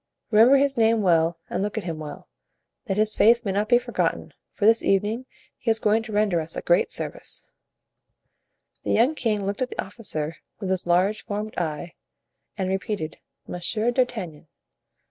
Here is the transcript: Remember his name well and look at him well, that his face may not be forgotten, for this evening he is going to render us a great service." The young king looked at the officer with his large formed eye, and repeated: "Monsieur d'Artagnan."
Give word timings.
Remember 0.31 0.57
his 0.57 0.77
name 0.79 1.03
well 1.03 1.37
and 1.47 1.61
look 1.61 1.77
at 1.77 1.83
him 1.83 1.99
well, 1.99 2.27
that 2.87 2.97
his 2.97 3.13
face 3.13 3.45
may 3.45 3.51
not 3.51 3.69
be 3.69 3.77
forgotten, 3.77 4.33
for 4.51 4.65
this 4.65 4.81
evening 4.81 5.27
he 5.59 5.69
is 5.69 5.77
going 5.77 6.01
to 6.01 6.11
render 6.11 6.41
us 6.41 6.55
a 6.57 6.63
great 6.63 6.89
service." 6.89 7.47
The 8.83 8.93
young 8.93 9.13
king 9.13 9.45
looked 9.45 9.61
at 9.61 9.69
the 9.69 9.79
officer 9.79 10.37
with 10.59 10.71
his 10.71 10.87
large 10.87 11.23
formed 11.23 11.55
eye, 11.55 11.93
and 12.57 12.67
repeated: 12.67 13.17
"Monsieur 13.47 13.91
d'Artagnan." 13.91 14.47